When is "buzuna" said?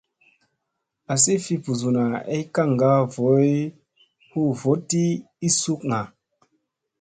1.63-2.03